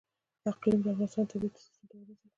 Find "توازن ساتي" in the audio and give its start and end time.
1.89-2.29